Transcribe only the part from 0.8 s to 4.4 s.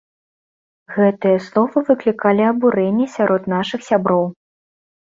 Гэтыя словы выклікалі абурэнне сярод нашых сяброў.